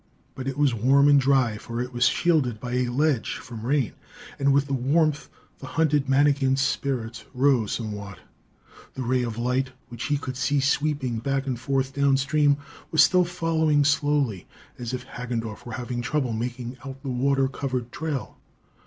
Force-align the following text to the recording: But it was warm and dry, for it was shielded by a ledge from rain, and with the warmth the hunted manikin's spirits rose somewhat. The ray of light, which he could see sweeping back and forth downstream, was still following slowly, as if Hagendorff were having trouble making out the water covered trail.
But 0.33 0.47
it 0.47 0.57
was 0.57 0.73
warm 0.73 1.07
and 1.07 1.21
dry, 1.21 1.59
for 1.59 1.79
it 1.79 1.93
was 1.93 2.05
shielded 2.07 2.59
by 2.59 2.73
a 2.73 2.87
ledge 2.87 3.35
from 3.35 3.63
rain, 3.67 3.93
and 4.39 4.51
with 4.51 4.65
the 4.65 4.73
warmth 4.73 5.29
the 5.59 5.67
hunted 5.77 6.09
manikin's 6.09 6.59
spirits 6.61 7.25
rose 7.35 7.73
somewhat. 7.73 8.17
The 8.95 9.03
ray 9.03 9.21
of 9.21 9.37
light, 9.37 9.73
which 9.89 10.05
he 10.05 10.17
could 10.17 10.37
see 10.37 10.59
sweeping 10.59 11.19
back 11.19 11.45
and 11.45 11.59
forth 11.59 11.93
downstream, 11.93 12.57
was 12.89 13.03
still 13.03 13.25
following 13.25 13.85
slowly, 13.85 14.47
as 14.79 14.91
if 14.91 15.05
Hagendorff 15.05 15.67
were 15.67 15.73
having 15.73 16.01
trouble 16.01 16.33
making 16.33 16.77
out 16.83 17.03
the 17.03 17.09
water 17.09 17.47
covered 17.47 17.91
trail. 17.91 18.39